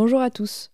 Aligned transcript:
Bonjour 0.00 0.20
à 0.20 0.30
tous. 0.30 0.70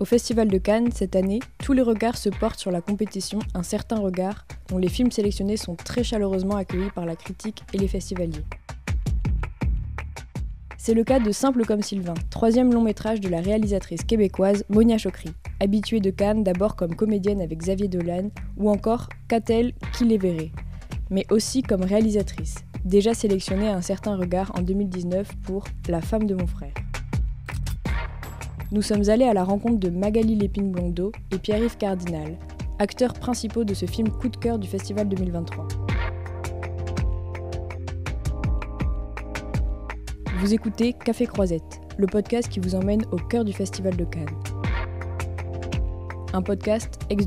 Au 0.00 0.04
Festival 0.04 0.48
de 0.48 0.58
Cannes, 0.58 0.90
cette 0.90 1.14
année, 1.14 1.38
tous 1.62 1.72
les 1.72 1.82
regards 1.82 2.16
se 2.16 2.30
portent 2.30 2.58
sur 2.58 2.72
la 2.72 2.80
compétition 2.80 3.38
Un 3.54 3.62
certain 3.62 4.00
regard, 4.00 4.44
dont 4.70 4.78
les 4.78 4.88
films 4.88 5.12
sélectionnés 5.12 5.56
sont 5.56 5.76
très 5.76 6.02
chaleureusement 6.02 6.56
accueillis 6.56 6.90
par 6.90 7.06
la 7.06 7.14
critique 7.14 7.62
et 7.72 7.78
les 7.78 7.86
festivaliers. 7.86 8.44
C'est 10.78 10.94
le 10.94 11.04
cas 11.04 11.20
de 11.20 11.30
Simple 11.30 11.64
comme 11.64 11.82
Sylvain, 11.82 12.14
troisième 12.28 12.74
long 12.74 12.82
métrage 12.82 13.20
de 13.20 13.28
la 13.28 13.40
réalisatrice 13.40 14.02
québécoise 14.02 14.64
Monia 14.68 14.98
Chokri, 14.98 15.30
habituée 15.60 16.00
de 16.00 16.10
Cannes 16.10 16.42
d'abord 16.42 16.74
comme 16.74 16.96
comédienne 16.96 17.40
avec 17.40 17.60
Xavier 17.60 17.86
Dolan, 17.86 18.30
ou 18.56 18.68
encore 18.68 19.08
Catel 19.28 19.74
qui 19.96 20.06
les 20.06 20.18
verrait, 20.18 20.50
mais 21.08 21.24
aussi 21.30 21.62
comme 21.62 21.82
réalisatrice, 21.82 22.64
déjà 22.84 23.14
sélectionnée 23.14 23.68
à 23.68 23.76
un 23.76 23.82
certain 23.82 24.16
regard 24.16 24.52
en 24.54 24.62
2019 24.62 25.36
pour 25.44 25.64
La 25.88 26.00
femme 26.00 26.26
de 26.26 26.34
mon 26.34 26.46
frère. 26.46 26.74
Nous 28.72 28.82
sommes 28.82 29.08
allés 29.08 29.24
à 29.24 29.34
la 29.34 29.42
rencontre 29.42 29.80
de 29.80 29.90
Magali 29.90 30.36
Lépine-Blondeau 30.36 31.12
et 31.32 31.38
Pierre-Yves 31.38 31.76
Cardinal, 31.76 32.38
acteurs 32.78 33.14
principaux 33.14 33.64
de 33.64 33.74
ce 33.74 33.86
film 33.86 34.08
coup 34.08 34.28
de 34.28 34.36
cœur 34.36 34.58
du 34.58 34.68
Festival 34.68 35.08
2023. 35.08 35.66
Vous 40.38 40.54
écoutez 40.54 40.94
Café 40.94 41.26
Croisette, 41.26 41.80
le 41.98 42.06
podcast 42.06 42.48
qui 42.48 42.60
vous 42.60 42.74
emmène 42.74 43.04
au 43.10 43.16
cœur 43.16 43.44
du 43.44 43.52
Festival 43.52 43.96
de 43.96 44.04
Cannes. 44.04 44.26
Un 46.32 46.42
podcast 46.42 46.98
ex 47.10 47.26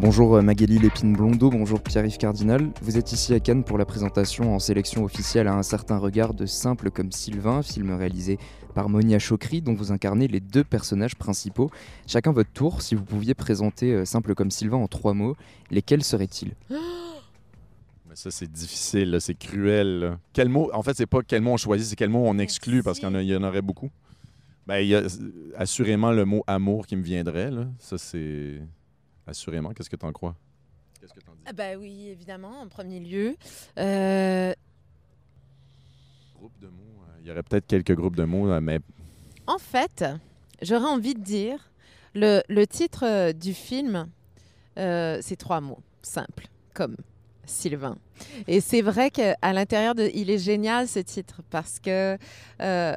Bonjour 0.00 0.36
euh, 0.36 0.40
Magali 0.40 0.78
Lépine-Blondeau, 0.78 1.50
bonjour 1.50 1.82
Pierre-Yves 1.82 2.16
Cardinal. 2.16 2.70
Vous 2.80 2.96
êtes 2.96 3.12
ici 3.12 3.34
à 3.34 3.38
Cannes 3.38 3.64
pour 3.64 3.76
la 3.76 3.84
présentation 3.84 4.54
en 4.54 4.58
sélection 4.58 5.04
officielle 5.04 5.46
à 5.46 5.54
un 5.54 5.62
certain 5.62 5.98
regard 5.98 6.32
de 6.32 6.46
Simple 6.46 6.90
comme 6.90 7.12
Sylvain, 7.12 7.62
film 7.62 7.92
réalisé 7.92 8.38
par 8.74 8.88
Monia 8.88 9.18
Chokri, 9.18 9.60
dont 9.60 9.74
vous 9.74 9.92
incarnez 9.92 10.26
les 10.26 10.40
deux 10.40 10.64
personnages 10.64 11.16
principaux. 11.16 11.70
Chacun 12.06 12.32
votre 12.32 12.50
tour, 12.50 12.80
si 12.80 12.94
vous 12.94 13.04
pouviez 13.04 13.34
présenter 13.34 13.92
euh, 13.92 14.06
Simple 14.06 14.34
comme 14.34 14.50
Sylvain 14.50 14.78
en 14.78 14.88
trois 14.88 15.12
mots, 15.12 15.36
lesquels 15.70 16.02
seraient-ils? 16.02 16.54
Mais 16.70 18.16
ça, 18.16 18.30
c'est 18.30 18.50
difficile, 18.50 19.18
c'est 19.20 19.38
cruel. 19.38 20.16
Quel 20.32 20.48
mot, 20.48 20.70
en 20.72 20.82
fait, 20.82 20.96
c'est 20.96 21.04
pas 21.04 21.20
quel 21.20 21.42
mot 21.42 21.50
on 21.50 21.56
choisit, 21.58 21.86
c'est 21.86 21.96
quel 21.96 22.08
mot 22.08 22.24
on 22.26 22.38
exclut, 22.38 22.82
parce 22.82 22.98
qu'il 23.00 23.06
y, 23.06 23.14
en 23.14 23.20
y 23.20 23.36
aurait 23.36 23.60
beaucoup. 23.60 23.90
Ben, 24.66 24.78
il 24.78 24.88
y 24.88 24.94
a 24.94 25.00
euh, 25.00 25.08
assurément 25.58 26.10
le 26.10 26.24
mot 26.24 26.42
amour 26.46 26.86
qui 26.86 26.96
me 26.96 27.02
viendrait. 27.02 27.50
Là. 27.50 27.66
Ça, 27.78 27.98
c'est. 27.98 28.62
Assurément. 29.30 29.70
Qu'est-ce 29.72 29.88
que 29.88 29.96
t'en 29.96 30.10
crois? 30.12 30.34
Qu'est-ce 31.00 31.14
que 31.14 31.20
t'en 31.20 31.32
dis? 31.32 31.42
Ah 31.46 31.52
Bah 31.52 31.76
oui, 31.78 32.08
évidemment, 32.08 32.60
en 32.60 32.66
premier 32.68 32.98
lieu. 32.98 33.36
Euh, 33.78 34.52
Groupe 36.36 36.58
de 36.60 36.66
mots. 36.66 37.04
euh, 37.08 37.18
Il 37.22 37.28
y 37.28 37.30
aurait 37.30 37.44
peut-être 37.44 37.66
quelques 37.68 37.94
groupes 37.94 38.16
de 38.16 38.24
mots, 38.24 38.48
là, 38.48 38.60
mais 38.60 38.80
en 39.46 39.58
fait, 39.58 40.04
j'aurais 40.62 40.88
envie 40.88 41.14
de 41.14 41.22
dire, 41.22 41.70
le, 42.14 42.40
le 42.48 42.66
titre 42.66 43.04
euh, 43.06 43.32
du 43.32 43.54
film, 43.54 44.08
euh, 44.78 45.18
c'est 45.22 45.36
trois 45.36 45.60
mots, 45.60 45.78
simples, 46.02 46.48
comme 46.74 46.96
Sylvain. 47.44 47.96
Et 48.48 48.60
c'est 48.60 48.82
vrai 48.82 49.10
qu'à 49.10 49.36
l'intérieur 49.52 49.94
de... 49.94 50.10
Il 50.14 50.28
est 50.30 50.38
génial 50.38 50.86
ce 50.88 50.98
titre, 51.00 51.42
parce 51.50 51.78
que 51.80 52.18
euh, 52.60 52.94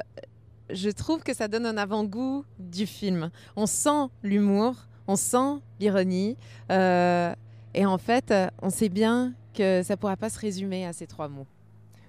je 0.70 0.90
trouve 0.90 1.22
que 1.22 1.32
ça 1.34 1.46
donne 1.48 1.66
un 1.66 1.76
avant-goût 1.76 2.44
du 2.58 2.86
film. 2.86 3.30
On 3.56 3.66
sent 3.66 4.08
l'humour, 4.22 4.74
on 5.06 5.16
sent 5.16 5.60
l'ironie, 5.80 6.36
euh, 6.70 7.34
et 7.74 7.84
en 7.86 7.98
fait, 7.98 8.32
on 8.62 8.70
sait 8.70 8.88
bien 8.88 9.32
que 9.54 9.82
ça 9.82 9.94
ne 9.94 9.96
pourra 9.98 10.16
pas 10.16 10.30
se 10.30 10.38
résumer 10.38 10.86
à 10.86 10.92
ces 10.92 11.06
trois 11.06 11.28
mots. 11.28 11.46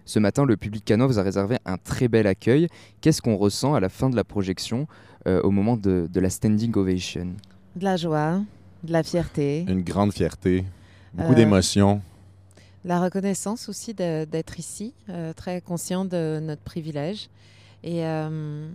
Ce 0.05 0.19
matin, 0.19 0.45
le 0.45 0.55
public 0.55 0.85
canois 0.85 1.07
vous 1.07 1.17
a 1.19 1.23
réservé 1.23 1.57
un 1.65 1.77
très 1.77 2.07
bel 2.07 2.27
accueil. 2.27 2.67
Qu'est-ce 3.01 3.21
qu'on 3.21 3.35
ressent 3.37 3.73
à 3.73 3.79
la 3.79 3.89
fin 3.89 4.09
de 4.09 4.15
la 4.15 4.23
projection, 4.23 4.87
euh, 5.27 5.41
au 5.41 5.49
moment 5.51 5.77
de, 5.77 6.07
de 6.11 6.19
la 6.19 6.29
standing 6.29 6.71
ovation? 6.77 7.33
De 7.75 7.83
la 7.83 7.97
joie, 7.97 8.41
de 8.83 8.91
la 8.91 9.01
fierté, 9.01 9.65
une 9.67 9.81
grande 9.81 10.13
fierté, 10.13 10.63
beaucoup 11.13 11.31
Euh, 11.31 11.35
d'émotions. 11.35 12.01
la 12.83 12.99
reconnaissance 13.01 13.67
aussi 13.67 13.95
d'être 13.95 14.59
ici, 14.59 14.93
euh, 15.09 15.33
très 15.33 15.59
conscient 15.61 16.05
de 16.05 16.39
notre 16.41 16.61
privilège. 16.61 17.29
Et, 17.83 18.05
euh, 18.05 18.69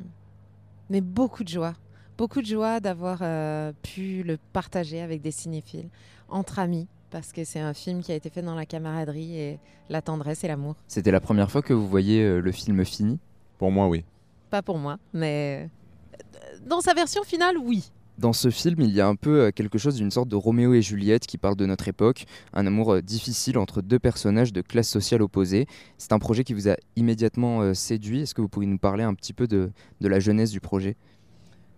mais 0.90 1.00
beaucoup 1.00 1.44
de 1.44 1.48
joie. 1.48 1.74
Beaucoup 2.20 2.42
de 2.42 2.46
joie 2.46 2.80
d'avoir 2.80 3.20
euh, 3.22 3.72
pu 3.82 4.22
le 4.22 4.36
partager 4.52 5.00
avec 5.00 5.22
des 5.22 5.30
cinéphiles, 5.30 5.88
entre 6.28 6.58
amis, 6.58 6.86
parce 7.10 7.32
que 7.32 7.44
c'est 7.44 7.60
un 7.60 7.72
film 7.72 8.02
qui 8.02 8.12
a 8.12 8.14
été 8.14 8.28
fait 8.28 8.42
dans 8.42 8.54
la 8.54 8.66
camaraderie 8.66 9.38
et 9.38 9.58
la 9.88 10.02
tendresse 10.02 10.44
et 10.44 10.48
l'amour. 10.48 10.76
C'était 10.86 11.12
la 11.12 11.20
première 11.20 11.50
fois 11.50 11.62
que 11.62 11.72
vous 11.72 11.88
voyez 11.88 12.22
euh, 12.22 12.40
le 12.40 12.52
film 12.52 12.84
fini? 12.84 13.18
Pour 13.56 13.70
moi, 13.70 13.88
oui. 13.88 14.04
Pas 14.50 14.60
pour 14.60 14.76
moi, 14.76 14.98
mais 15.14 15.70
euh, 16.12 16.58
dans 16.66 16.82
sa 16.82 16.92
version 16.92 17.22
finale, 17.22 17.56
oui. 17.56 17.90
Dans 18.18 18.34
ce 18.34 18.50
film, 18.50 18.82
il 18.82 18.90
y 18.90 19.00
a 19.00 19.06
un 19.06 19.16
peu 19.16 19.50
quelque 19.50 19.78
chose 19.78 19.94
d'une 19.94 20.10
sorte 20.10 20.28
de 20.28 20.36
Roméo 20.36 20.74
et 20.74 20.82
Juliette 20.82 21.26
qui 21.26 21.38
parle 21.38 21.56
de 21.56 21.64
notre 21.64 21.88
époque, 21.88 22.26
un 22.52 22.66
amour 22.66 23.00
difficile 23.00 23.56
entre 23.56 23.80
deux 23.80 23.98
personnages 23.98 24.52
de 24.52 24.60
classe 24.60 24.90
sociale 24.90 25.22
opposée. 25.22 25.64
C'est 25.96 26.12
un 26.12 26.18
projet 26.18 26.44
qui 26.44 26.52
vous 26.52 26.68
a 26.68 26.76
immédiatement 26.96 27.72
séduit. 27.72 28.20
Est-ce 28.20 28.34
que 28.34 28.42
vous 28.42 28.48
pourriez 28.50 28.68
nous 28.68 28.76
parler 28.76 29.04
un 29.04 29.14
petit 29.14 29.32
peu 29.32 29.46
de, 29.46 29.70
de 30.02 30.08
la 30.08 30.20
jeunesse 30.20 30.50
du 30.50 30.60
projet? 30.60 30.98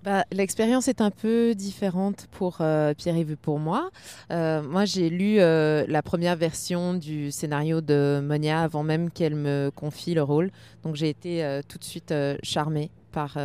Bah, 0.03 0.25
L'expérience 0.33 0.89
est 0.89 1.01
un 1.01 1.13
peu 1.13 1.55
différente 1.55 2.27
pour 2.33 2.57
euh, 2.61 2.93
Pierre-Yves 2.93 3.33
et 3.33 3.37
pour 3.37 3.61
moi. 3.61 3.91
Euh, 4.33 4.61
moi, 4.63 4.85
j'ai 4.85 5.09
lu 5.09 5.37
euh, 5.39 5.85
la 5.87 6.03
première 6.03 6.35
version 6.35 6.95
du 6.95 7.31
scénario 7.31 7.81
de 7.81 8.21
Monia 8.25 8.63
avant 8.63 8.83
même 8.83 9.11
qu'elle 9.11 9.37
me 9.37 9.71
confie 9.75 10.15
le 10.15 10.23
rôle. 10.25 10.51
Donc, 10.83 10.97
j'ai 10.97 11.09
été 11.09 11.61
tout 11.69 11.79
de 11.79 11.85
suite 11.85 12.13
charmée 12.43 12.91
par, 13.13 13.37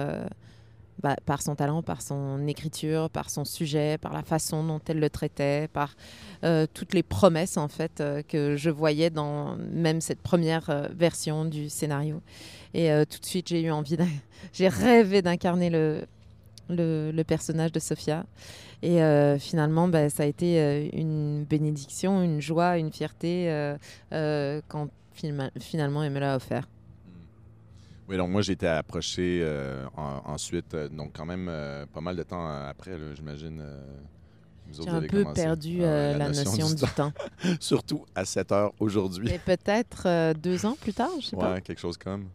bah, 1.03 1.15
par 1.27 1.43
son 1.43 1.53
talent, 1.53 1.83
par 1.83 2.01
son 2.01 2.47
écriture, 2.47 3.11
par 3.11 3.29
son 3.29 3.45
sujet, 3.45 3.99
par 3.99 4.13
la 4.13 4.23
façon 4.23 4.63
dont 4.63 4.81
elle 4.87 4.99
le 4.99 5.11
traitait, 5.11 5.67
par 5.71 5.95
toutes 6.73 6.93
les 6.95 7.03
promesses 7.03 7.57
en 7.57 7.67
fait 7.67 8.03
que 8.27 8.55
je 8.55 8.69
voyais 8.69 9.09
dans 9.09 9.55
même 9.57 10.01
cette 10.01 10.21
première 10.21 10.89
version 10.95 11.45
du 11.45 11.69
scénario. 11.69 12.21
Et 12.73 12.89
tout 13.09 13.19
de 13.19 13.25
suite, 13.25 13.49
j'ai 13.49 13.61
eu 13.61 13.71
envie, 13.71 13.97
j'ai 14.53 14.67
rêvé 14.67 15.21
d'incarner 15.21 15.69
le, 15.69 16.05
le, 16.69 17.11
le 17.11 17.23
personnage 17.23 17.71
de 17.71 17.79
Sophia. 17.79 18.25
Et 18.81 19.01
euh, 19.01 19.39
finalement, 19.39 19.87
bah, 19.87 20.09
ça 20.09 20.23
a 20.23 20.25
été 20.25 20.59
euh, 20.61 20.87
une 20.93 21.45
bénédiction, 21.45 22.21
une 22.21 22.41
joie, 22.41 22.77
une 22.77 22.91
fierté 22.91 23.49
euh, 23.49 23.77
euh, 24.13 24.61
quand 24.67 24.89
finalement 25.13 26.03
elle 26.03 26.11
me 26.11 26.19
l'a 26.19 26.35
offert. 26.35 26.67
Oui, 28.07 28.17
donc 28.17 28.29
moi, 28.29 28.41
j'ai 28.41 28.53
été 28.53 28.67
approché 28.67 29.43
en- 29.97 30.21
ensuite, 30.31 30.75
donc 30.91 31.11
quand 31.13 31.25
même 31.25 31.51
pas 31.91 32.01
mal 32.01 32.15
de 32.15 32.23
temps 32.23 32.47
après, 32.47 32.91
j'imagine. 33.15 33.61
J'ai 34.71 34.89
un 34.89 35.01
peu 35.01 35.23
perdu 35.33 35.79
Ah 35.81 35.85
euh, 35.85 36.17
la, 36.17 36.27
notion, 36.29 36.69
du 36.69 36.83
temps. 36.95 37.13
Surtout 37.59 38.05
à 38.15 38.25
7 38.25 38.51
heures 38.51 38.73
aujourd'hui. 38.79 39.29
Et 39.29 39.39
peut-être 39.39 40.03
euh, 40.05 40.33
deux 40.33 40.65
ans 40.65 40.75
plus 40.79 40.93
tard, 40.93 41.09
je 41.21 41.27
sais 41.27 41.35
pas. 41.35 41.53
Ouais, 41.53 41.61
quelque 41.61 41.79
chose 41.79 41.97
comme. 41.97 42.25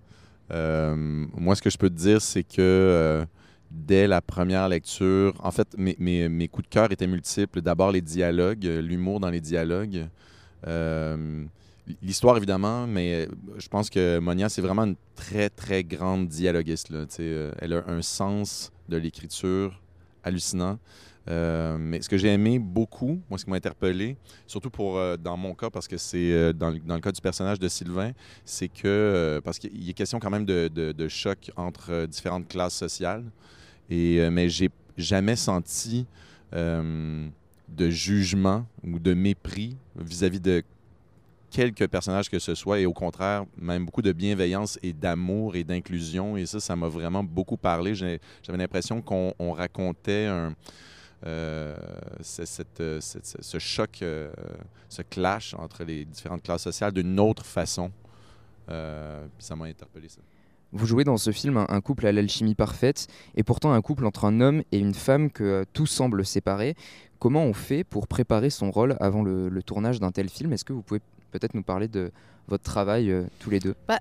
Euh, 0.50 0.94
moi, 0.97 1.54
ce 1.54 1.62
que 1.62 1.71
je 1.71 1.78
peux 1.78 1.91
te 1.91 1.94
dire, 1.94 2.21
c'est 2.21 2.42
que 2.42 3.26
dès 3.72 4.06
la 4.06 4.21
première 4.21 4.69
lecture, 4.69 5.34
en 5.43 5.50
fait, 5.50 5.69
mes, 5.78 5.97
mes- 5.99 6.49
coups 6.49 6.69
de 6.69 6.72
cœur 6.72 6.93
étaient 6.93 7.06
multiples. 7.06 7.60
D'abord, 7.63 7.91
les 7.92 8.01
dialogues, 8.01 8.66
euh, 8.66 8.80
l'humour 8.83 9.21
dans 9.21 9.30
les 9.30 9.41
dialogues. 9.41 10.07
Euh, 10.66 11.45
L'histoire, 12.01 12.36
évidemment, 12.36 12.86
mais 12.86 13.28
je 13.59 13.66
pense 13.66 13.91
que 13.91 14.21
Monia, 14.21 14.48
c'est 14.48 14.63
vraiment 14.63 14.84
une 14.84 14.95
très, 15.16 15.51
très 15.51 15.83
grande 15.83 16.28
dialoguiste. 16.28 16.92
Euh, 17.19 17.53
elle 17.59 17.72
a 17.72 17.83
un 17.89 18.03
sens 18.03 18.71
de 18.89 18.97
l'écriture 18.97 19.83
hallucinant. 20.22 20.78
Euh, 21.28 21.77
mais 21.78 22.01
ce 22.03 22.09
que 22.09 22.16
j'ai 22.16 22.28
aimé 22.28 22.59
beaucoup, 22.59 23.21
moi, 23.28 23.39
ce 23.39 23.45
qui 23.45 23.51
m'a 23.51 23.57
interpellé, 23.57 24.16
surtout 24.47 24.71
pour 24.71 24.97
euh, 24.98 25.16
dans 25.16 25.36
mon 25.36 25.54
cas, 25.54 25.71
parce 25.71 25.86
que 25.89 25.97
c'est 25.97 26.33
euh, 26.33 26.53
dans, 26.53 26.72
dans 26.84 26.95
le 26.95 27.01
cas 27.01 27.13
du 27.13 27.21
personnage 27.21 27.59
de 27.59 27.68
Sylvain, 27.68 28.13
c'est 28.45 28.68
que, 28.68 28.83
euh, 28.86 29.41
parce 29.41 29.59
qu'il 29.59 29.89
est 29.89 29.92
question 29.92 30.18
quand 30.18 30.30
même 30.30 30.45
de, 30.45 30.68
de- 30.68 31.09
choc 31.09 31.51
entre 31.57 31.91
euh, 31.92 32.07
différentes 32.07 32.48
classes 32.48 32.75
sociales, 32.75 33.25
et, 33.92 34.21
euh, 34.21 34.30
mais 34.30 34.48
j'ai 34.48 34.71
jamais 34.97 35.36
senti 35.36 36.06
euh, 36.54 37.28
de 37.68 37.91
jugement 37.91 38.66
ou 38.83 38.98
de 38.98 39.15
mépris 39.15 39.77
vis-à-vis 39.97 40.41
de 40.41 40.62
quelque 41.50 41.84
personnage 41.84 42.30
que 42.30 42.39
ce 42.39 42.54
soit, 42.54 42.78
et 42.80 42.86
au 42.86 42.94
contraire, 42.94 43.44
même 43.59 43.84
beaucoup 43.84 44.00
de 44.00 44.12
bienveillance 44.12 44.78
et 44.83 44.94
d'amour 44.94 45.54
et 45.54 45.65
d'inclusion, 45.65 46.36
et 46.39 46.47
ça, 46.47 46.60
ça 46.60 46.74
m'a 46.74 46.89
vraiment 46.89 47.22
beaucoup 47.22 47.59
parlé. 47.59 47.94
J'avais 47.94 48.21
l'impression 48.48 49.03
qu'on 49.03 49.34
on 49.39 49.53
racontait 49.53 50.27
un... 50.27 50.54
euh, 51.27 51.77
euh, 52.80 53.00
ce- 53.00 53.59
choc, 53.59 54.03
ce 54.89 55.03
clash 55.03 55.54
entre 55.54 55.84
les 55.84 56.06
différentes 56.06 56.42
classes 56.42 56.62
sociales 56.62 56.92
d'une 56.92 57.21
autre 57.21 57.44
façon. 57.44 57.91
Ça 58.66 59.54
m'a 59.54 59.66
interpellé, 59.66 60.09
ça. 60.09 60.21
Vous 60.72 60.86
jouez 60.86 61.04
dans 61.04 61.19
ce 61.19 61.33
film 61.33 61.65
un, 61.69 61.80
couple 61.83 62.07
à 62.07 62.13
l'alchimie 62.13 62.54
parfaite, 62.54 63.07
et 63.36 63.42
pourtant 63.42 63.72
un 63.72 63.83
couple 63.83 64.07
entre 64.07 64.24
un 64.24 64.41
homme 64.41 64.63
et 64.72 64.78
une 64.78 64.95
femme 64.95 65.30
que 65.30 65.45
euh, 65.45 65.65
tout 65.74 65.86
semble 65.86 66.24
séparer. 66.24 66.74
Comment 67.19 67.45
on 67.45 67.53
fait 67.53 67.84
pour 67.84 68.09
préparer 68.09 68.48
son 68.48 68.71
rôle 68.71 68.97
avant 68.98 69.22
le, 69.22 69.63
tournage 69.63 70.01
d'un 70.01 70.13
tel 70.13 70.30
film? 70.30 70.53
Est-ce 70.53 70.65
que 70.65 70.72
vous 70.72 70.83
pouvez 70.83 71.01
peut-être 71.30 71.54
nous 71.54 71.63
parler 71.63 71.89
de 71.89 72.10
votre 72.48 72.65
travail 72.65 73.10
euh, 73.10 73.24
tous 73.39 73.51
les 73.51 73.60
deux? 73.60 73.74
Bah, 73.86 73.98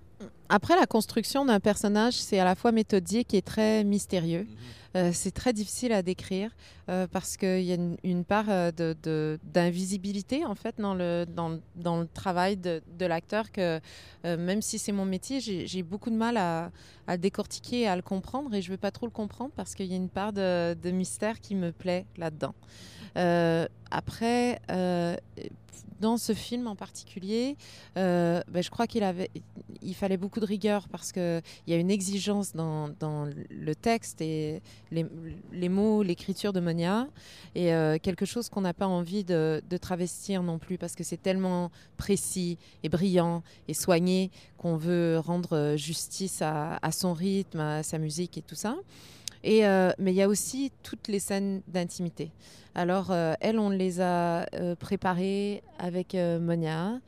Après, 0.48 0.78
la 0.80 0.86
construction 0.86 1.44
d'un 1.44 1.60
personnage, 1.60 2.14
c'est 2.14 2.40
à 2.40 2.46
la 2.46 2.56
fois 2.56 2.72
méthodique 2.72 3.34
et 3.34 3.42
très 3.42 3.84
mystérieux. 3.84 4.48
Euh, 4.96 5.12
c'est 5.14 5.32
très 5.32 5.54
difficile 5.54 5.94
à 5.94 6.02
décrire 6.02 6.52
euh, 6.90 7.08
parce 7.08 7.38
qu'il 7.38 7.62
y 7.62 7.72
a 7.72 7.78
une, 8.04 8.26
part 8.26 8.46
euh, 8.50 9.38
d'invisibilité 9.44 10.46
en 10.46 10.56
fait 10.56 10.76
dans 10.80 10.94
le, 10.94 11.26
le 11.28 12.08
travail 12.14 12.58
de, 12.58 12.82
l'acteur 13.00 13.52
que 13.52 13.80
même 14.24 14.62
si 14.62 14.78
c'est 14.78 14.92
mon 14.92 15.06
métier, 15.06 15.40
j'ai 15.40 15.84
beaucoup 15.84 16.10
de 16.10 16.16
mal 16.16 16.38
à, 16.38 16.72
à, 17.08 17.18
décortiquer 17.18 17.82
et 17.82 17.88
à 17.88 17.96
le 17.96 18.02
comprendre 18.02 18.54
et 18.54 18.62
je 18.62 18.68
ne 18.68 18.74
veux 18.74 18.78
pas 18.78 18.92
trop 18.92 19.06
le 19.06 19.12
comprendre 19.12 19.52
parce 19.56 19.76
qu'il 19.76 19.88
y 19.88 19.94
a 19.94 19.96
une 19.96 20.10
part 20.10 20.34
de, 20.34 20.92
mystère 20.92 21.40
qui 21.40 21.56
me 21.56 21.72
plaît 21.72 22.06
là-dedans. 22.18 22.54
après, 23.90 24.60
dans 26.00 26.18
ce 26.18 26.34
film 26.34 26.68
en 26.68 26.76
particulier, 26.76 27.58
ben, 27.96 28.44
je 28.56 28.70
crois 28.70 28.88
qu'il 28.88 29.04
avait, 29.04 29.30
il 29.82 29.96
fallait 29.96 30.18
beaucoup 30.18 30.40
de 30.40 30.46
rigueur 30.46 30.88
parce 30.90 31.12
qu'il 31.12 31.42
y 31.68 31.74
a 31.74 31.78
une 31.78 31.92
exigence 31.92 32.54
dans, 32.54 32.90
dans 33.00 33.28
le 33.50 33.76
texte 33.76 34.22
et 34.22 34.62
les, 34.92 35.70
mots, 35.70 36.04
l'écriture 36.04 36.54
de 36.54 36.60
Monia, 36.60 37.08
et 37.56 37.74
euh, 37.74 37.98
quelque 38.02 38.26
chose 38.26 38.50
qu'on 38.50 38.62
n'a 38.62 38.74
pas 38.74 38.88
envie 38.88 39.24
de, 39.24 39.62
travestir 39.82 40.44
non 40.44 40.60
plus 40.60 40.78
parce 40.78 40.96
que 40.96 41.04
c'est 41.04 41.22
tellement 41.22 41.72
précis 41.98 42.58
et 42.84 42.90
brillant 42.90 43.42
et 43.68 43.74
soigné 43.74 44.32
qu'on 44.58 44.78
veut 44.78 45.18
rendre 45.20 45.76
justice 45.78 46.42
à, 46.42 46.92
son 46.92 47.14
rythme, 47.14 47.60
à 47.60 47.84
sa 47.84 47.98
musique 47.98 48.38
et 48.38 48.42
tout 48.42 48.56
ça. 48.56 48.76
Et, 49.44 49.66
euh, 49.66 49.92
mais 49.98 50.12
il 50.12 50.16
y 50.16 50.22
a 50.22 50.28
aussi 50.28 50.72
toutes 50.84 51.08
les 51.08 51.20
scènes 51.20 51.62
d'intimité. 51.68 52.32
Alors, 52.76 53.12
euh, 53.12 53.34
elles, 53.42 53.60
on 53.60 53.70
les 53.70 54.00
a 54.02 54.46
euh, 54.54 54.76
préparées 54.76 55.64
avec 55.80 56.14
Monia 56.14 57.00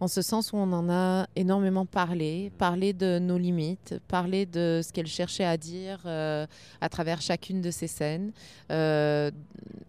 en 0.00 0.08
ce 0.08 0.22
sens 0.22 0.52
où 0.52 0.56
on 0.56 0.72
en 0.72 0.88
a 0.88 1.26
énormément 1.36 1.84
parlé, 1.84 2.50
parlé 2.56 2.94
de 2.94 3.18
nos 3.18 3.36
limites, 3.36 4.00
parlé 4.08 4.46
de 4.46 4.80
ce 4.82 4.92
qu'elle 4.92 5.06
cherchait 5.06 5.44
à 5.44 5.58
dire 5.58 6.00
euh, 6.06 6.46
à 6.80 6.88
travers 6.88 7.20
chacune 7.20 7.60
de 7.60 7.70
ces 7.70 7.86
scènes. 7.86 8.32
Euh, 8.70 9.30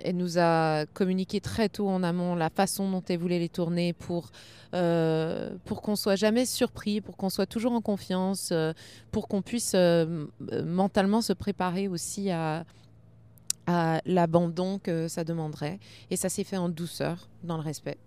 elle 0.03 0.17
nous 0.17 0.37
a 0.37 0.85
communiqué 0.93 1.39
très 1.39 1.69
tôt 1.69 1.87
en 1.87 2.03
amont 2.03 2.35
la 2.35 2.49
façon 2.49 2.91
dont 2.91 3.03
elle 3.07 3.19
voulait 3.19 3.39
les 3.39 3.47
tourner 3.47 3.93
pour, 3.93 4.31
euh, 4.73 5.51
pour 5.63 5.81
qu'on 5.81 5.95
soit 5.95 6.17
jamais 6.17 6.45
surpris, 6.45 6.99
pour 6.99 7.15
qu'on 7.15 7.29
soit 7.29 7.45
toujours 7.45 7.71
en 7.71 7.81
confiance, 7.81 8.51
pour 9.11 9.29
qu'on 9.29 9.41
puisse 9.41 9.75
mentalement 10.65 11.21
se 11.21 11.33
préparer 11.33 11.87
aussi 11.87 12.31
à 12.31 12.65
à 13.67 14.01
l'abandon 14.05 14.79
que 14.79 15.07
ça 15.07 15.23
demanderait. 15.23 15.79
Et 16.09 16.15
ça 16.15 16.29
s'est 16.29 16.43
fait 16.43 16.57
en 16.57 16.67
douceur, 16.67 17.29
dans 17.43 17.57
le 17.57 17.63
respect. 17.63 17.97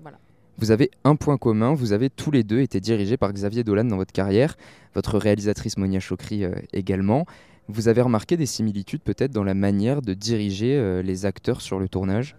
Voilà. 0.00 0.18
Vous 0.58 0.70
avez 0.70 0.90
un 1.02 1.16
point 1.16 1.36
commun, 1.36 1.74
vous 1.74 1.92
avez 1.92 2.10
tous 2.10 2.30
les 2.30 2.44
deux 2.44 2.60
été 2.60 2.80
dirigés 2.80 3.16
par 3.16 3.32
Xavier 3.32 3.64
Dolan 3.64 3.84
dans 3.84 3.96
votre 3.96 4.12
carrière, 4.12 4.56
votre 4.94 5.18
réalisatrice 5.18 5.76
Monia 5.76 5.98
Chokri 5.98 6.44
euh, 6.44 6.54
également. 6.72 7.26
Vous 7.66 7.88
avez 7.88 8.02
remarqué 8.02 8.36
des 8.36 8.46
similitudes 8.46 9.00
peut-être 9.00 9.32
dans 9.32 9.42
la 9.42 9.54
manière 9.54 10.00
de 10.00 10.14
diriger 10.14 10.76
euh, 10.76 11.02
les 11.02 11.26
acteurs 11.26 11.60
sur 11.60 11.80
le 11.80 11.88
tournage? 11.88 12.36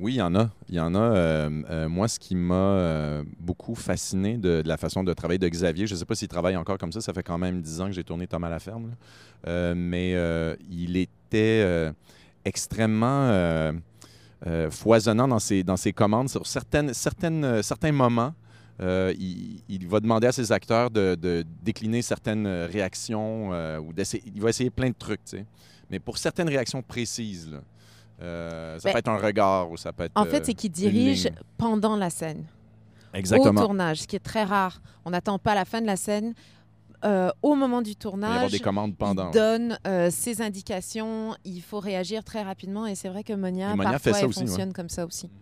Oui, 0.00 0.14
il 0.14 0.16
y 0.16 0.22
en 0.22 0.34
a. 0.34 0.50
Y 0.68 0.80
en 0.80 0.96
a. 0.96 0.98
Euh, 0.98 1.88
moi, 1.88 2.08
ce 2.08 2.18
qui 2.18 2.34
m'a 2.34 3.22
beaucoup 3.38 3.76
fasciné 3.76 4.36
de, 4.36 4.60
la 4.66 4.76
façon 4.76 5.04
de 5.04 5.12
travailler 5.12 5.38
de 5.38 5.48
Xavier, 5.48 5.86
je 5.86 5.94
ne 5.94 5.98
sais 6.00 6.04
pas 6.04 6.16
s'il 6.16 6.26
travaille 6.26 6.56
encore 6.56 6.78
comme 6.78 6.90
ça, 6.90 7.00
ça 7.00 7.12
fait 7.12 7.22
quand 7.22 7.38
même 7.38 7.62
dix 7.62 7.80
ans 7.80 7.86
que 7.86 7.92
j'ai 7.92 8.02
tourné 8.02 8.26
Thomas 8.26 8.48
à 8.48 8.50
la 8.50 8.58
ferme, 8.58 8.96
mais 9.46 10.16
il 10.68 10.96
était 10.96 11.92
extrêmement 12.44 13.72
euh, 14.46 14.70
foisonnant 14.70 15.26
dans 15.26 15.38
ses, 15.38 15.62
dans 15.62 15.76
ses 15.76 15.92
commandes. 15.92 16.28
Sur 16.28 16.46
certaines, 16.46 16.92
certaines, 16.92 17.44
euh, 17.44 17.62
certains 17.62 17.92
moments, 17.92 18.34
euh, 18.82 19.14
il, 19.18 19.88
va 19.88 20.00
demander 20.00 20.26
à 20.26 20.32
ses 20.32 20.52
acteurs 20.52 20.90
de, 20.90 21.44
décliner 21.62 22.02
certaines 22.02 22.46
réactions 22.46 23.50
ou 23.78 23.92
il 23.96 24.42
va 24.42 24.50
essayer 24.50 24.70
plein 24.70 24.88
de 24.88 24.96
trucs. 24.98 25.20
Mais 25.90 25.98
pour 25.98 26.18
certaines 26.18 26.48
réactions 26.48 26.82
précises, 26.82 27.50
ça 28.18 28.78
ben 28.82 28.92
peut 28.92 28.98
être 28.98 29.08
un 29.08 29.16
regard 29.16 29.70
ou 29.70 29.76
ça 29.76 29.92
peut 29.92 30.04
être. 30.04 30.12
En 30.14 30.24
fait, 30.24 30.44
c'est 30.44 30.54
qu'il 30.54 30.72
dirige 30.72 31.30
pendant 31.56 31.96
la 31.96 32.10
scène. 32.10 32.44
Exactement. 33.14 33.62
Au 33.62 33.64
tournage, 33.64 34.02
ce 34.02 34.06
qui 34.06 34.16
est 34.16 34.24
très 34.24 34.44
rare. 34.44 34.82
On 35.04 35.10
n'attend 35.10 35.38
pas 35.38 35.54
la 35.54 35.64
fin 35.64 35.80
de 35.80 35.86
la 35.86 35.96
scène. 35.96 36.34
Euh, 37.04 37.30
au 37.42 37.54
moment 37.54 37.82
du 37.82 37.96
tournage, 37.96 38.50
des 38.50 38.60
commandes 38.60 38.96
pendant, 38.96 39.30
il 39.30 39.34
donne 39.34 39.78
euh, 39.86 40.08
ses 40.10 40.40
indications, 40.40 41.34
il 41.44 41.60
faut 41.60 41.78
réagir 41.78 42.24
très 42.24 42.42
rapidement 42.42 42.86
et 42.86 42.94
c'est 42.94 43.10
vrai 43.10 43.22
que 43.22 43.34
Monia, 43.34 43.74
parfois, 43.76 44.20
elle 44.20 44.32
fonctionne 44.32 44.72
comme 44.72 44.88
ça 44.88 45.04
aussi. 45.04 45.26
Mhm. 45.26 45.32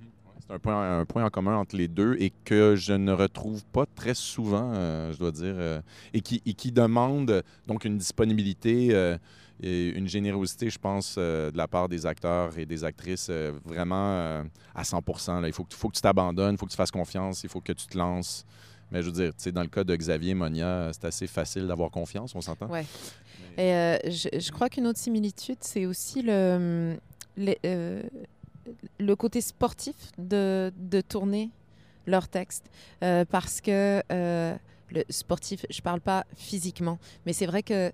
C'est 0.41 0.55
un 0.55 0.59
point, 0.59 1.01
un 1.01 1.05
point 1.05 1.25
en 1.25 1.31
commun 1.31 1.57
entre 1.57 1.77
les 1.77 1.87
deux 1.87 2.17
et 2.19 2.33
que 2.45 2.75
je 2.75 2.93
ne 2.93 3.13
retrouve 3.13 3.65
pas 3.67 3.87
très 3.87 4.15
souvent, 4.15 4.73
euh, 4.75 5.13
je 5.13 5.19
dois 5.19 5.31
dire, 5.31 5.55
et, 6.13 6.21
qui, 6.21 6.43
et 6.45 6.55
qui 6.55 6.73
demande 6.73 7.45
donc 7.69 7.85
une 7.85 7.97
disponibilité 7.97 9.17
et 9.63 9.89
une 9.91 10.09
générosité, 10.09 10.69
je 10.69 10.81
pense, 10.81 11.17
de 11.17 11.57
la 11.57 11.69
part 11.69 11.89
des 11.89 12.07
acteurs 12.07 12.59
et 12.59 12.67
des 12.67 12.83
actrices 12.83 13.31
vraiment 13.65 14.43
à 14.75 14.83
100 14.83 15.01
là. 15.41 15.47
Il 15.47 15.53
faut, 15.53 15.65
faut 15.71 15.89
que 15.89 15.95
tu 15.95 16.03
t'abandonnes, 16.03 16.57
il 16.57 16.59
faut 16.59 16.67
que 16.67 16.73
tu 16.73 16.77
fasses 16.77 16.91
confiance, 16.91 17.45
il 17.45 17.49
faut 17.49 17.61
que 17.61 17.73
tu 17.73 17.87
te 17.87 17.97
lances. 17.97 18.45
Mais 18.93 19.03
je 19.03 19.11
veux 19.11 19.13
dire, 19.13 19.53
dans 19.53 19.63
le 19.63 19.69
cas 19.69 19.85
de 19.85 19.97
Xavier 19.97 20.35
Monia, 20.35 20.91
c'est 20.93 21.07
assez 21.07 21.27
facile 21.27 21.67
d'avoir 21.67 21.91
confiance, 21.91 22.35
on 22.35 22.43
s'entend? 22.43 22.69
Oui. 22.71 22.81
Et 23.57 23.73
euh, 23.73 23.99
je, 24.05 24.51
crois 24.51 24.69
qu'une 24.69 24.87
autre 24.87 24.99
similitude, 24.99 25.59
c'est 25.61 25.87
aussi 25.87 26.23
le, 26.23 26.97
euh, 27.65 28.03
le 28.99 29.17
côté 29.17 29.41
sportif 29.41 29.97
de, 30.19 30.73
de 30.77 31.01
tourner 31.01 31.51
leur 32.07 32.29
texte. 32.29 32.67
Euh, 33.03 33.25
parce 33.25 33.61
que 33.61 34.03
le 34.11 35.03
sportif, 35.09 35.65
je 35.71 35.79
ne 35.79 35.83
parle 35.83 36.01
pas 36.01 36.27
physiquement, 36.37 36.99
mais 37.25 37.33
c'est 37.33 37.47
vrai 37.47 37.63
que 37.63 37.91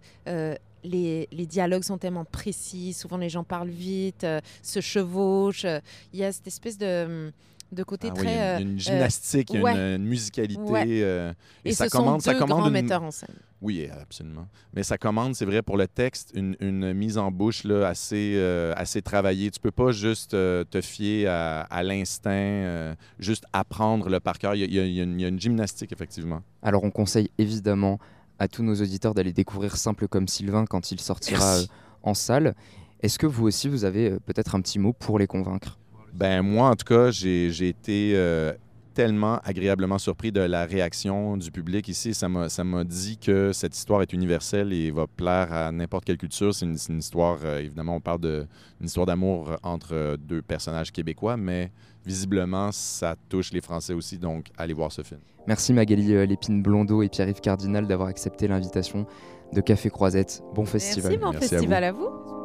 les, 0.84 1.28
les, 1.32 1.46
dialogues 1.46 1.82
sont 1.82 1.98
tellement 1.98 2.24
précis, 2.24 2.92
souvent 2.92 3.16
les 3.16 3.28
gens 3.28 3.44
parlent 3.44 3.68
vite, 3.68 4.26
se 4.62 4.80
chevauchent. 4.80 5.66
Il 6.12 6.18
y 6.18 6.24
a 6.24 6.32
cette 6.32 6.46
espèce 6.46 6.78
de 6.78 7.32
de 7.70 7.82
côté 7.82 8.10
très. 8.10 8.24
il 8.24 8.30
y 8.30 8.38
a 8.38 8.60
une, 8.60 8.76
euh, 8.76 8.78
gymnastique, 8.78 9.50
il 9.52 9.60
y 9.60 9.66
a 9.66 9.94
une, 9.96 10.04
musicalité. 10.04 10.60
Euh, 11.02 11.32
et, 11.64 11.72
ça 11.72 11.84
ce 11.84 11.90
commande, 11.90 12.22
sont 12.22 12.30
deux 12.30 12.36
ça 12.36 12.40
commande 12.42 12.60
grands 12.60 12.70
metteurs 12.70 13.02
en 13.02 13.10
scène. 13.10 13.34
Oui, 13.60 13.88
absolument. 14.00 14.46
Mais 14.72 14.82
ça 14.82 14.96
commande, 14.96 15.34
c'est 15.34 15.44
vrai, 15.44 15.62
pour 15.62 15.76
le 15.76 15.86
texte, 15.86 16.32
une, 16.34 16.92
mise 16.94 17.18
en 17.18 17.30
bouche 17.30 17.64
là, 17.64 17.88
assez, 17.88 18.34
euh, 18.36 18.72
assez 18.76 19.02
travaillée. 19.02 19.50
Tu 19.50 19.60
peux 19.60 19.70
pas 19.70 19.90
juste 19.90 20.30
te 20.30 20.80
fier 20.80 21.26
à, 21.26 21.82
l'instinct, 21.82 22.94
juste 23.18 23.44
apprendre 23.52 24.08
le 24.08 24.20
par 24.20 24.38
cœur. 24.38 24.54
Il 24.54 24.72
y, 24.72 25.00
a, 25.00 25.02
une, 25.02 25.40
gymnastique, 25.40 25.92
effectivement. 25.92 26.42
Alors, 26.62 26.84
on 26.84 26.90
conseille 26.90 27.30
évidemment 27.38 27.98
à 28.38 28.48
tous 28.48 28.62
nos 28.62 28.74
auditeurs 28.74 29.14
d'aller 29.14 29.32
découvrir 29.32 29.76
Simple 29.76 30.08
comme 30.08 30.28
Sylvain 30.28 30.64
quand 30.64 30.92
il 30.92 31.00
sortira 31.00 31.58
en 32.02 32.14
salle. 32.14 32.54
Est-ce 33.02 33.18
que 33.18 33.26
vous 33.26 33.46
aussi, 33.46 33.68
vous 33.68 33.84
avez 33.84 34.18
peut-être 34.20 34.54
un 34.54 34.60
petit 34.60 34.78
mot 34.78 34.92
pour 34.92 35.18
les 35.18 35.26
convaincre? 35.26 35.78
Ben 36.12 36.42
moi, 36.42 36.70
en 36.70 36.76
tout 36.76 36.84
cas, 36.84 37.10
j'ai 37.10 37.68
été 37.68 38.12
euh, 38.14 38.52
tellement 38.94 39.38
agréablement 39.44 39.98
surpris 39.98 40.32
de 40.32 40.40
la 40.40 40.64
réaction 40.64 41.36
du 41.36 41.50
public 41.50 41.86
ici. 41.88 42.14
Ça 42.14 42.28
m'a 42.28 42.84
dit 42.84 43.18
que 43.18 43.52
cette 43.52 43.76
histoire 43.76 44.02
est 44.02 44.12
universelle 44.12 44.72
et 44.72 44.90
va 44.90 45.06
plaire 45.06 45.52
à 45.52 45.70
n'importe 45.70 46.04
quelle 46.04 46.18
culture. 46.18 46.54
C'est 46.54 46.66
une, 46.66 46.98
histoire, 46.98 47.38
euh, 47.44 47.60
évidemment, 47.60 47.96
on 47.96 48.00
parle 48.00 48.20
d'une 48.20 48.86
histoire 48.86 49.06
d'amour 49.06 49.56
entre 49.62 50.16
deux 50.16 50.42
personnages 50.42 50.90
québécois, 50.90 51.36
mais 51.36 51.70
visiblement, 52.04 52.72
ça 52.72 53.14
touche 53.28 53.52
les 53.52 53.60
Français 53.60 53.92
aussi. 53.92 54.18
Donc, 54.18 54.46
allez 54.56 54.74
voir 54.74 54.90
ce 54.90 55.02
film. 55.02 55.20
Merci 55.46 55.72
Magali 55.72 56.14
euh, 56.14 56.26
Lépine 56.26 56.62
Blondeau 56.62 57.02
et 57.02 57.08
Pierre-Yves 57.08 57.40
Cardinal 57.40 57.86
d'avoir 57.86 58.08
accepté 58.08 58.48
l'invitation 58.48 59.06
de 59.52 59.60
Café 59.60 59.90
Croisette. 59.90 60.42
Bon 60.54 60.64
festival. 60.64 61.12
Merci, 61.12 61.24
bon 61.24 61.32
festival 61.32 61.84
À 61.84 61.92
vous. 61.92 62.37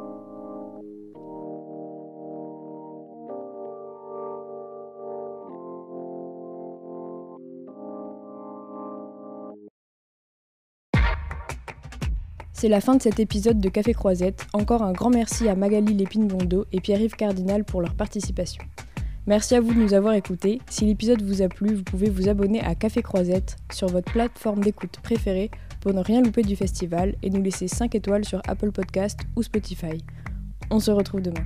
C'est 12.63 12.69
la 12.69 12.79
fin 12.79 12.95
de 12.95 13.01
cet 13.01 13.19
épisode 13.19 13.59
de 13.59 13.67
Café 13.67 13.93
Croisette. 13.93 14.47
Encore 14.53 14.83
un 14.83 14.93
grand 14.93 15.09
merci 15.09 15.49
à 15.49 15.53
Magali 15.53 15.93
Lépine-Bondo 15.95 16.65
et 16.71 16.79
Pierre-Yves 16.79 17.17
Cardinal 17.17 17.65
pour 17.65 17.81
leur 17.81 17.93
participation. 17.93 18.63
Merci 19.27 19.55
à 19.55 19.59
vous 19.59 19.73
de 19.73 19.79
nous 19.79 19.93
avoir 19.93 20.13
écoutés. 20.13 20.61
Si 20.69 20.85
l'épisode 20.85 21.21
vous 21.21 21.41
a 21.41 21.49
plu, 21.49 21.75
vous 21.75 21.83
pouvez 21.83 22.09
vous 22.09 22.29
abonner 22.29 22.61
à 22.61 22.73
Café 22.73 23.01
Croisette 23.01 23.57
sur 23.69 23.89
votre 23.89 24.09
plateforme 24.13 24.63
d'écoute 24.63 24.97
préférée 25.03 25.51
pour 25.81 25.93
ne 25.93 25.99
rien 25.99 26.21
louper 26.21 26.43
du 26.43 26.55
festival 26.55 27.15
et 27.21 27.29
nous 27.29 27.41
laisser 27.41 27.67
5 27.67 27.95
étoiles 27.95 28.23
sur 28.23 28.41
Apple 28.47 28.71
Podcast 28.71 29.19
ou 29.35 29.43
Spotify. 29.43 30.01
On 30.71 30.79
se 30.79 30.91
retrouve 30.91 31.21
demain. 31.21 31.43